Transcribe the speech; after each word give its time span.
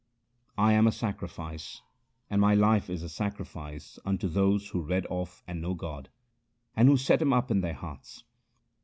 I 0.57 0.73
am 0.73 0.87
a 0.87 0.91
sacrifice, 0.91 1.83
and 2.27 2.41
my 2.41 2.55
life 2.55 2.89
is 2.89 3.03
a 3.03 3.07
sacrifice 3.07 3.99
unto 4.03 4.27
those 4.27 4.69
who 4.69 4.81
read 4.81 5.05
of 5.11 5.43
and 5.45 5.61
know 5.61 5.75
God, 5.75 6.09
and 6.75 6.89
who 6.89 6.97
set 6.97 7.21
Him 7.21 7.33
up 7.33 7.51
in 7.51 7.61
their 7.61 7.75
hearts. 7.75 8.23